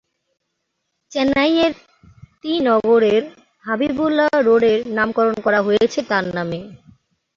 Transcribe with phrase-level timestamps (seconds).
[1.11, 1.73] চেন্নাইয়ের
[2.41, 3.23] টি নগরের
[3.65, 6.59] হাবিবুল্লাহ রোডের নামকরণ করা হয়েছে তাঁর নামে।